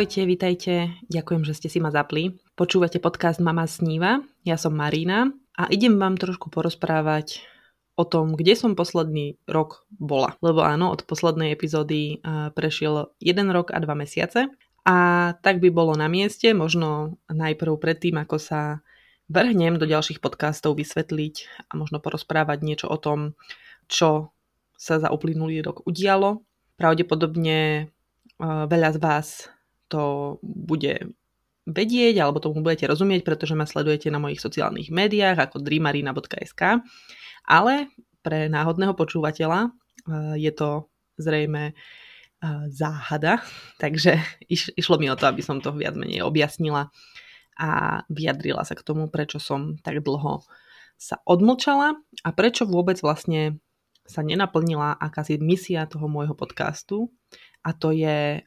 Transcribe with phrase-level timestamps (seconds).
[0.00, 0.96] Ahojte, vitajte.
[1.12, 2.40] Ďakujem, že ste si ma zapli.
[2.56, 4.24] Počúvate podcast Mama sníva.
[4.48, 7.44] Ja som Marina a idem vám trošku porozprávať
[8.00, 10.40] o tom, kde som posledný rok bola.
[10.40, 12.16] Lebo áno, od poslednej epizódy
[12.56, 14.48] prešiel jeden rok a dva mesiace.
[14.88, 14.96] A
[15.44, 18.80] tak by bolo na mieste, možno najprv predtým, ako sa
[19.28, 23.36] vrhnem do ďalších podcastov vysvetliť a možno porozprávať niečo o tom,
[23.84, 24.32] čo
[24.80, 26.40] sa za uplynulý rok udialo.
[26.80, 27.92] Pravdepodobne
[28.40, 29.28] veľa z vás
[29.90, 31.10] to bude
[31.66, 36.82] vedieť alebo tomu budete rozumieť, pretože ma sledujete na mojich sociálnych médiách ako dreamarina.sk,
[37.44, 37.74] ale
[38.24, 39.70] pre náhodného počúvateľa e,
[40.40, 40.88] je to
[41.20, 41.74] zrejme e,
[42.72, 43.44] záhada,
[43.82, 44.18] takže
[44.48, 46.88] iš, išlo mi o to, aby som to viac menej objasnila
[47.60, 50.40] a vyjadrila sa k tomu, prečo som tak dlho
[51.00, 53.60] sa odmlčala a prečo vôbec vlastne
[54.04, 57.12] sa nenaplnila akási misia toho môjho podcastu
[57.60, 58.40] a to je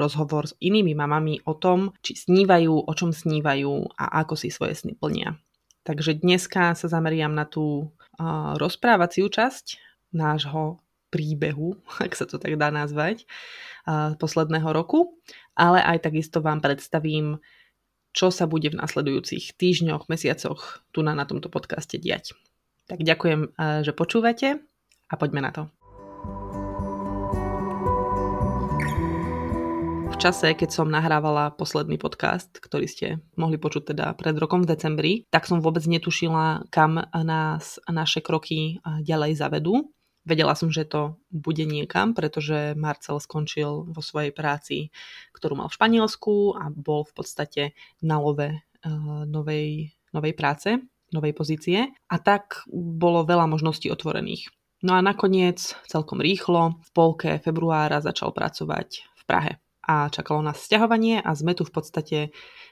[0.00, 4.72] rozhovor s inými mamami o tom, či snívajú, o čom snívajú a ako si svoje
[4.72, 5.36] sny plnia.
[5.84, 7.92] Takže dneska sa zameriam na tú
[8.56, 9.76] rozprávaciu časť
[10.16, 10.80] nášho
[11.12, 13.28] príbehu, ak sa to tak dá nazvať,
[14.16, 15.20] posledného roku,
[15.52, 17.38] ale aj takisto vám predstavím,
[18.14, 22.32] čo sa bude v nasledujúcich týždňoch, mesiacoch tu na, na tomto podcaste diať.
[22.86, 24.62] Tak ďakujem, že počúvate
[25.10, 25.73] a poďme na to.
[30.24, 35.12] Čase, keď som nahrávala posledný podcast, ktorý ste mohli počuť teda pred rokom v decembri,
[35.28, 39.92] tak som vôbec netušila, kam nás naše kroky ďalej zavedú.
[40.24, 44.88] Vedela som, že to bude niekam, pretože Marcel skončil vo svojej práci,
[45.36, 47.62] ktorú mal v Španielsku a bol v podstate
[48.00, 48.48] na love
[49.28, 50.80] novej, novej práce,
[51.12, 51.92] novej pozície.
[52.08, 54.48] A tak bolo veľa možností otvorených.
[54.80, 59.52] No a nakoniec, celkom rýchlo, v polke februára začal pracovať v Prahe
[59.84, 62.18] a čakalo nás sťahovanie a sme tu v podstate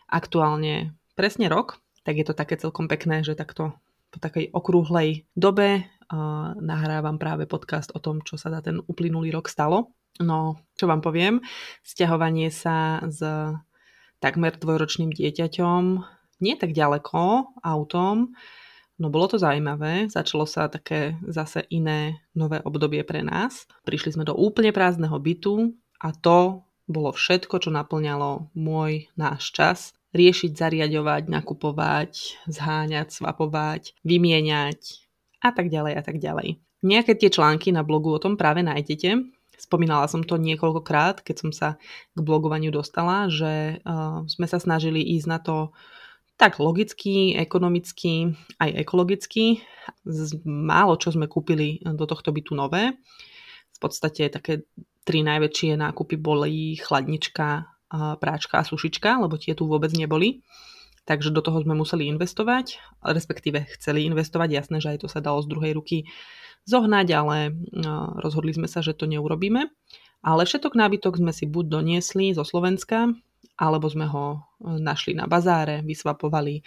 [0.08, 3.76] aktuálne presne rok, tak je to také celkom pekné, že takto
[4.12, 9.32] po takej okrúhlej dobe uh, nahrávam práve podcast o tom, čo sa za ten uplynulý
[9.32, 9.96] rok stalo.
[10.20, 11.40] No, čo vám poviem,
[11.80, 13.24] sťahovanie sa s
[14.20, 15.82] takmer dvojročným dieťaťom
[16.42, 18.36] nie tak ďaleko autom,
[19.02, 23.66] No bolo to zaujímavé, začalo sa také zase iné nové obdobie pre nás.
[23.82, 26.62] Prišli sme do úplne prázdneho bytu a to
[26.92, 29.78] bolo všetko, čo naplňalo môj, náš čas.
[30.12, 34.80] Riešiť, zariadovať, nakupovať, zháňať, svapovať, vymieňať
[35.40, 36.60] a tak ďalej a tak ďalej.
[36.84, 39.24] Nejaké tie články na blogu o tom práve nájdete.
[39.56, 41.68] Spomínala som to niekoľkokrát, keď som sa
[42.12, 45.70] k blogovaniu dostala, že uh, sme sa snažili ísť na to
[46.34, 49.62] tak logicky, ekonomicky, aj ekologicky.
[50.02, 52.98] Z málo čo sme kúpili do tohto bytu nové.
[53.70, 54.66] V podstate také
[55.02, 60.40] tri najväčšie nákupy boli chladnička, práčka a sušička, lebo tie tu vôbec neboli.
[61.02, 65.42] Takže do toho sme museli investovať, respektíve chceli investovať, jasné, že aj to sa dalo
[65.42, 66.06] z druhej ruky
[66.62, 67.58] zohnať, ale
[68.22, 69.66] rozhodli sme sa, že to neurobíme.
[70.22, 73.10] Ale všetok nábytok sme si buď doniesli zo Slovenska,
[73.58, 76.62] alebo sme ho našli na bazáre, vysvapovali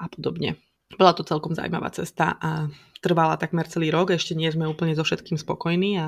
[0.00, 0.56] a podobne.
[0.94, 2.70] Bola to celkom zaujímavá cesta a
[3.02, 6.06] trvala takmer celý rok, ešte nie sme úplne so všetkým spokojní a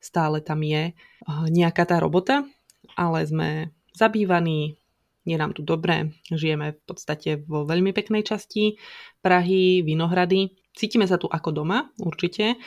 [0.00, 2.48] stále tam je eh, nejaká tá robota,
[2.96, 3.48] ale sme
[3.92, 4.80] zabývaní,
[5.24, 8.76] je nám tu dobre, žijeme v podstate vo veľmi peknej časti
[9.24, 10.52] Prahy, Vinohrady.
[10.76, 12.60] Cítime sa tu ako doma, určite.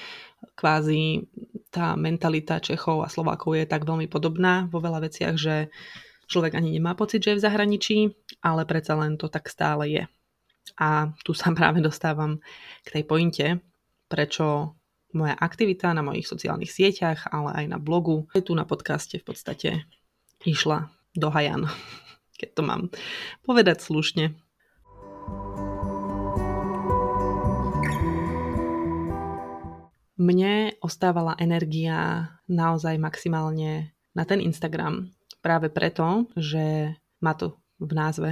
[0.57, 1.28] Kvázi
[1.69, 5.69] tá mentalita Čechov a Slovákov je tak veľmi podobná vo veľa veciach, že
[6.25, 7.97] človek ani nemá pocit, že je v zahraničí,
[8.41, 10.03] ale predsa len to tak stále je.
[10.75, 12.44] A tu sa práve dostávam
[12.83, 13.47] k tej pointe,
[14.11, 14.75] prečo
[15.16, 19.25] moja aktivita na mojich sociálnych sieťach, ale aj na blogu, aj tu na podcaste v
[19.25, 19.69] podstate
[20.44, 21.72] išla do hajan,
[22.39, 22.81] keď to mám
[23.47, 24.35] povedať slušne.
[30.17, 35.13] Mne ostávala energia naozaj maximálne na ten Instagram.
[35.46, 38.29] Práve preto, že má to v názve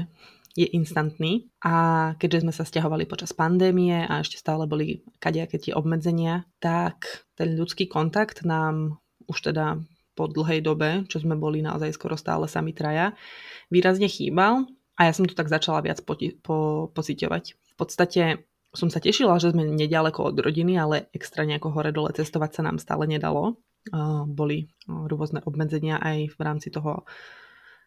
[0.55, 5.75] je instantný a keďže sme sa stiahovali počas pandémie a ešte stále boli kadejaké tie
[5.75, 9.83] obmedzenia, tak ten ľudský kontakt nám už teda
[10.15, 13.11] po dlhej dobe, čo sme boli naozaj skoro stále sami traja,
[13.67, 14.63] výrazne chýbal
[14.95, 17.43] a ja som to tak začala viac poti- po- pociťovať.
[17.51, 22.59] V podstate som sa tešila, že sme nedaleko od rodiny, ale extra nejako hore-dole cestovať
[22.59, 23.59] sa nám stále nedalo.
[24.27, 27.03] Boli rôzne obmedzenia aj v rámci toho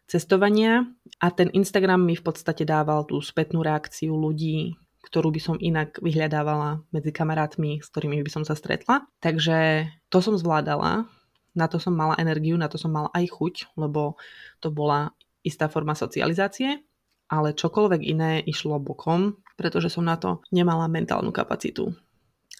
[0.09, 0.89] cestovania
[1.21, 4.73] a ten Instagram mi v podstate dával tú spätnú reakciu ľudí,
[5.05, 9.05] ktorú by som inak vyhľadávala medzi kamarátmi, s ktorými by som sa stretla.
[9.21, 11.05] Takže to som zvládala,
[11.53, 14.17] na to som mala energiu, na to som mala aj chuť, lebo
[14.61, 15.13] to bola
[15.45, 16.81] istá forma socializácie,
[17.29, 21.93] ale čokoľvek iné išlo bokom, pretože som na to nemala mentálnu kapacitu.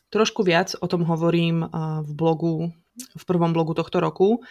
[0.10, 1.69] Trošku viac o tom hovorím
[2.02, 4.42] v blogu, v prvom blogu tohto roku.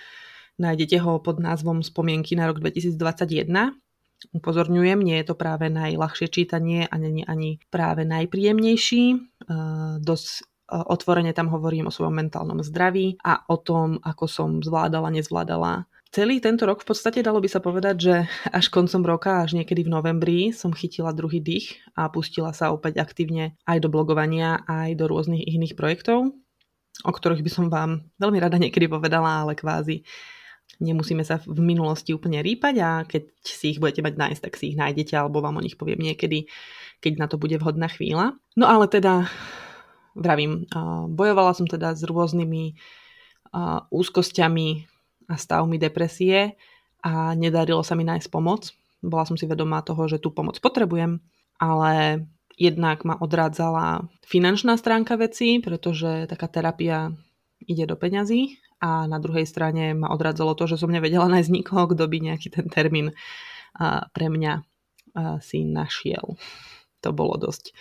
[0.59, 3.79] Nájdete ho pod názvom Spomienky na rok 2021.
[4.35, 9.23] Upozorňujem, nie je to práve najľahšie čítanie a nie ani práve najpríjemnejší.
[10.03, 10.29] Dosť
[10.69, 16.41] otvorene tam hovorím o svojom mentálnom zdraví a o tom, ako som zvládala, nezvládala Celý
[16.41, 18.15] tento rok v podstate dalo by sa povedať, že
[18.49, 23.05] až koncom roka, až niekedy v novembri som chytila druhý dých a pustila sa opäť
[23.05, 26.33] aktívne aj do blogovania, aj do rôznych iných projektov,
[27.05, 30.01] o ktorých by som vám veľmi rada niekedy povedala, ale kvázi
[30.77, 34.71] nemusíme sa v minulosti úplne rýpať a keď si ich budete mať nájsť, tak si
[34.73, 36.47] ich nájdete alebo vám o nich poviem niekedy,
[37.01, 38.37] keď na to bude vhodná chvíľa.
[38.55, 39.27] No ale teda,
[40.15, 40.69] vravím,
[41.11, 42.79] bojovala som teda s rôznymi
[43.89, 44.69] úzkosťami,
[45.29, 46.57] a stavmi depresie
[47.05, 48.73] a nedarilo sa mi nájsť pomoc.
[49.05, 51.21] Bola som si vedomá toho, že tú pomoc potrebujem,
[51.61, 52.25] ale
[52.57, 57.13] jednak ma odrádzala finančná stránka veci, pretože taká terapia
[57.61, 61.91] ide do peňazí a na druhej strane ma odrádzalo to, že som nevedela nájsť nikoho,
[61.91, 63.15] kto by nejaký ten termín
[64.13, 64.63] pre mňa
[65.43, 66.39] si našiel.
[67.03, 67.75] To bolo dosť,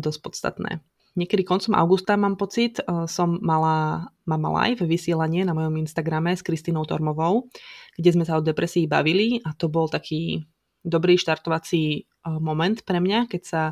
[0.00, 0.80] dosť podstatné.
[1.12, 6.88] Niekedy koncom augusta mám pocit, som mala Mama Live vysielanie na mojom Instagrame s Kristinou
[6.88, 7.52] Tormovou,
[8.00, 10.48] kde sme sa o depresii bavili a to bol taký
[10.80, 12.08] dobrý štartovací
[12.40, 13.62] moment pre mňa, keď sa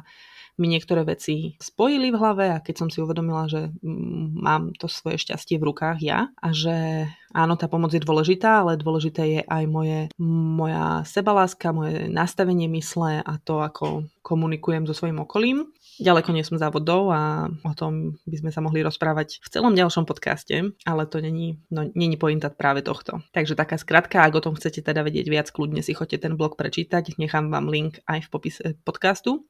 [0.58, 4.88] mi niektoré veci spojili v hlave a keď som si uvedomila, že mm, mám to
[4.88, 9.40] svoje šťastie v rukách ja a že áno, tá pomoc je dôležitá, ale dôležité je
[9.46, 15.70] aj moje, moja sebaláska, moje nastavenie mysle a to, ako komunikujem so svojím okolím.
[16.00, 20.08] Ďaleko nie som závodov a o tom by sme sa mohli rozprávať v celom ďalšom
[20.08, 23.20] podcaste, ale to není, no, není pointa práve tohto.
[23.36, 26.56] Takže taká skratka, ak o tom chcete teda vedieť viac, kľudne si choďte ten blog
[26.56, 29.44] prečítať, nechám vám link aj v popise podcastu.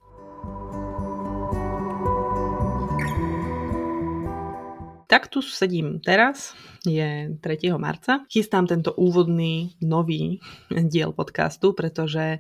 [5.11, 6.55] Tak tu sedím teraz,
[6.87, 7.75] je 3.
[7.83, 8.23] marca.
[8.31, 10.39] Chystám tento úvodný nový
[10.71, 12.39] diel podcastu, pretože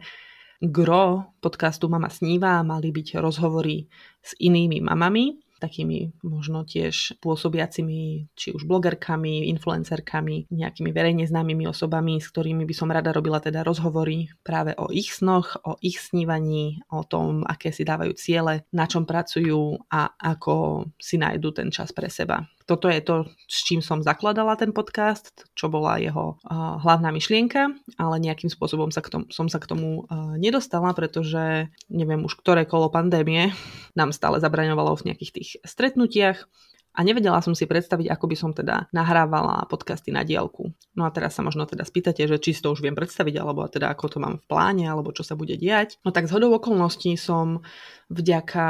[0.62, 3.90] gro podcastu Mama sníva mali byť rozhovory
[4.22, 12.23] s inými mamami, takými možno tiež pôsobiacimi či už blogerkami, influencerkami, nejakými verejne známymi osobami,
[12.23, 16.81] s ktorými by som rada robila teda rozhovory práve o ich snoch, o ich snívaní,
[16.88, 21.93] o tom, aké si dávajú ciele, na čom pracujú a ako si nájdu ten čas
[21.93, 26.78] pre seba toto je to, s čím som zakladala ten podcast, čo bola jeho uh,
[26.80, 31.68] hlavná myšlienka, ale nejakým spôsobom sa k tomu, som sa k tomu uh, nedostala, pretože
[31.90, 33.50] neviem už ktoré kolo pandémie
[33.98, 36.46] nám stále zabraňovalo v nejakých tých stretnutiach
[36.90, 40.75] a nevedela som si predstaviť, ako by som teda nahrávala podcasty na diálku.
[40.98, 43.62] No a teraz sa možno teda spýtate, že či si to už viem predstaviť, alebo
[43.70, 46.02] teda ako to mám v pláne, alebo čo sa bude diať.
[46.02, 47.62] No tak z hodou okolností som
[48.10, 48.66] vďaka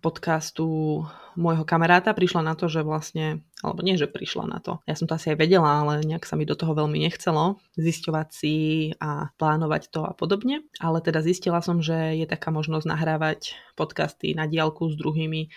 [0.00, 1.04] podcastu
[1.36, 5.04] môjho kamaráta prišla na to, že vlastne, alebo nie, že prišla na to, ja som
[5.04, 8.56] to asi aj vedela, ale nejak sa mi do toho veľmi nechcelo zisťovať si
[8.98, 10.64] a plánovať to a podobne.
[10.80, 13.40] Ale teda zistila som, že je taká možnosť nahrávať
[13.76, 15.52] podcasty na diálku s druhými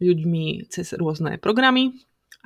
[0.00, 1.96] ľuďmi cez rôzne programy.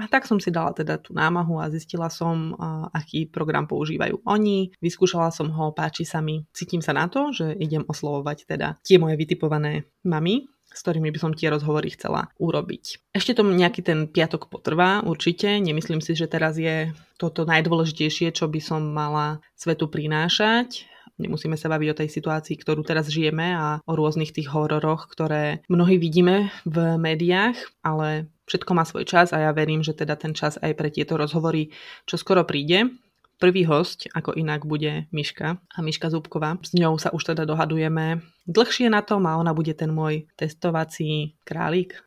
[0.00, 2.56] A tak som si dala teda tú námahu a zistila som,
[2.88, 4.72] aký program používajú oni.
[4.80, 8.96] Vyskúšala som ho, páči sa mi, cítim sa na to, že idem oslovovať teda tie
[8.96, 13.12] moje vytipované mamy, s ktorými by som tie rozhovory chcela urobiť.
[13.12, 15.60] Ešte to nejaký ten piatok potrvá, určite.
[15.60, 20.88] Nemyslím si, že teraz je toto najdôležitejšie, čo by som mala svetu prinášať.
[21.20, 25.60] Nemusíme sa baviť o tej situácii, ktorú teraz žijeme a o rôznych tých hororoch, ktoré
[25.68, 30.32] mnohí vidíme v médiách, ale všetko má svoj čas a ja verím, že teda ten
[30.32, 31.70] čas aj pre tieto rozhovory
[32.08, 32.88] čo skoro príde.
[33.40, 36.60] Prvý host, ako inak, bude Miška a Miška Zúbková.
[36.60, 41.36] S ňou sa už teda dohadujeme dlhšie na tom a ona bude ten môj testovací
[41.44, 41.98] králik,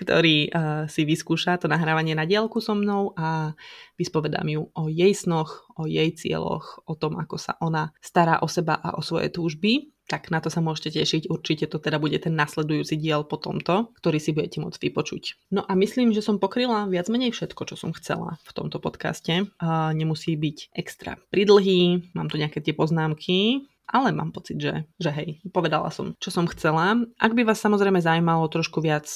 [0.00, 3.52] ktorý uh, si vyskúša to nahrávanie na dielku so mnou a
[3.96, 8.48] vyspovedám ju o jej snoch, o jej cieľoch, o tom, ako sa ona stará o
[8.50, 11.28] seba a o svoje túžby tak na to sa môžete tešiť.
[11.28, 15.52] Určite to teda bude ten nasledujúci diel po tomto, ktorý si budete môcť vypočuť.
[15.52, 19.44] No a myslím, že som pokryla viac menej všetko, čo som chcela v tomto podcaste.
[19.60, 25.10] A nemusí byť extra pridlhý, mám tu nejaké tie poznámky, ale mám pocit, že, že
[25.10, 27.00] hej, povedala som, čo som chcela.
[27.16, 29.08] Ak by vás samozrejme zaujímalo trošku viac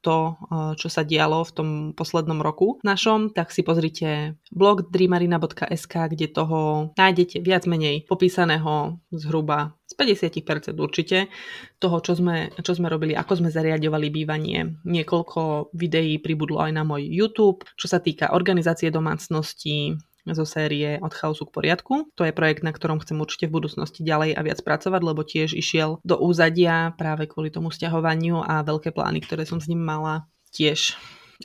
[0.00, 0.36] to,
[0.80, 6.90] čo sa dialo v tom poslednom roku našom, tak si pozrite blog dreamarina.sk, kde toho
[6.96, 9.92] nájdete viac menej popísaného zhruba z
[10.72, 11.28] 50% určite
[11.76, 14.80] toho, čo sme, čo sme robili, ako sme zariadovali bývanie.
[14.88, 20.00] Niekoľko videí pribudlo aj na môj YouTube, čo sa týka organizácie domácnosti,
[20.32, 21.94] zo série Od chaosu k poriadku.
[22.16, 25.54] To je projekt, na ktorom chcem určite v budúcnosti ďalej a viac pracovať, lebo tiež
[25.54, 30.26] išiel do úzadia práve kvôli tomu sťahovaniu a veľké plány, ktoré som s ním mala,
[30.54, 30.94] tiež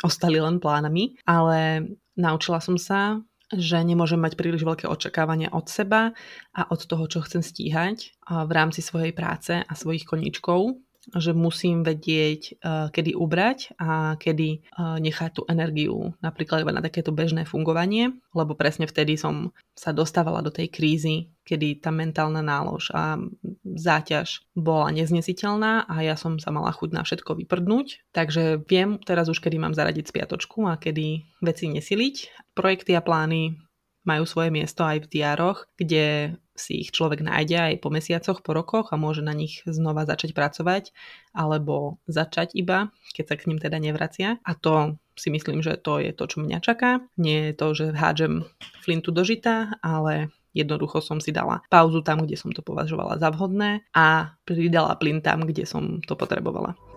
[0.04, 1.18] ostali len plánami.
[1.24, 3.22] Ale naučila som sa,
[3.54, 6.18] že nemôžem mať príliš veľké očakávania od seba
[6.50, 10.82] a od toho, čo chcem stíhať v rámci svojej práce a svojich koníčkov,
[11.14, 16.82] že musím vedieť, eh, kedy ubrať a kedy eh, nechať tú energiu napríklad iba na
[16.82, 22.42] takéto bežné fungovanie, lebo presne vtedy som sa dostávala do tej krízy, kedy tá mentálna
[22.42, 23.20] nálož a
[23.64, 28.10] záťaž bola neznesiteľná a ja som sa mala chuť na všetko vyprdnúť.
[28.16, 32.16] Takže viem teraz už, kedy mám zaradiť spiatočku a kedy veci nesiliť.
[32.56, 33.65] Projekty a plány
[34.06, 38.56] majú svoje miesto aj v diároch, kde si ich človek nájde aj po mesiacoch, po
[38.56, 40.96] rokoch a môže na nich znova začať pracovať
[41.36, 44.40] alebo začať iba, keď sa k ním teda nevracia.
[44.48, 47.04] A to si myslím, že to je to, čo mňa čaká.
[47.20, 48.48] Nie je to, že hádžem
[48.80, 53.28] flintu do žita, ale jednoducho som si dala pauzu tam, kde som to považovala za
[53.36, 56.95] vhodné a pridala plyn tam, kde som to potrebovala.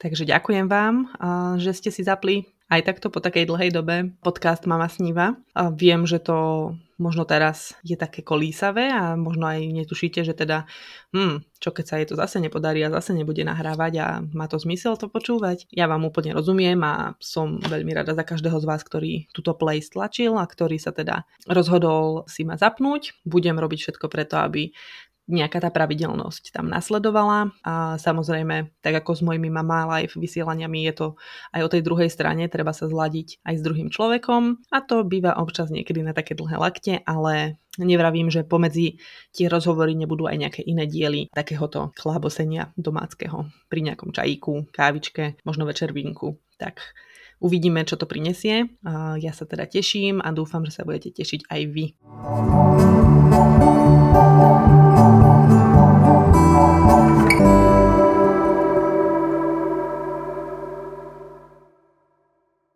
[0.00, 1.12] Takže ďakujem vám,
[1.60, 5.36] že ste si zapli aj takto po takej dlhej dobe podcast Mama sníva.
[5.76, 10.68] Viem, že to možno teraz je také kolísavé a možno aj netušíte, že teda
[11.16, 14.60] hm, čo keď sa jej to zase nepodarí a zase nebude nahrávať a má to
[14.60, 15.64] zmysel to počúvať.
[15.72, 19.80] Ja vám úplne rozumiem a som veľmi rada za každého z vás, ktorý túto play
[19.80, 23.16] stlačil a ktorý sa teda rozhodol si ma zapnúť.
[23.24, 24.72] Budem robiť všetko preto, aby
[25.30, 30.94] nejaká tá pravidelnosť tam nasledovala a samozrejme, tak ako s mojimi Mama Live vysielaniami je
[30.94, 31.06] to
[31.54, 35.38] aj o tej druhej strane, treba sa zladiť aj s druhým človekom a to býva
[35.38, 38.98] občas niekedy na také dlhé lakte, ale nevravím, že pomedzi
[39.30, 45.64] tie rozhovory nebudú aj nejaké iné diely takéhoto chlábosenia domáckého pri nejakom čajíku, kávičke, možno
[45.64, 46.36] večervinku.
[46.60, 46.82] Tak
[47.40, 48.68] uvidíme, čo to prinesie.
[49.16, 51.84] Ja sa teda teším a dúfam, že sa budete tešiť aj vy.